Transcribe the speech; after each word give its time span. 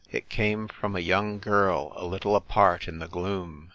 It 0.09 0.29
came 0.29 0.67
from 0.67 0.95
a 0.95 0.99
young 0.99 1.37
girl 1.37 1.93
a 1.95 2.07
little 2.07 2.35
apart 2.35 2.87
in 2.87 2.97
the 2.97 3.07
gloom. 3.07 3.69